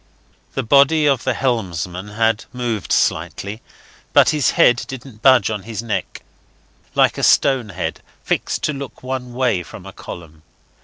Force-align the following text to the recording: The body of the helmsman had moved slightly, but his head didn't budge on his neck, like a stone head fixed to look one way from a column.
The 0.55 0.63
body 0.63 1.05
of 1.05 1.25
the 1.25 1.35
helmsman 1.35 2.07
had 2.07 2.45
moved 2.51 2.91
slightly, 2.91 3.61
but 4.13 4.29
his 4.31 4.49
head 4.57 4.83
didn't 4.87 5.21
budge 5.21 5.51
on 5.51 5.61
his 5.61 5.83
neck, 5.83 6.23
like 6.95 7.19
a 7.19 7.23
stone 7.23 7.69
head 7.69 8.01
fixed 8.23 8.63
to 8.63 8.73
look 8.73 9.03
one 9.03 9.31
way 9.35 9.61
from 9.61 9.85
a 9.85 9.93
column. 9.93 10.41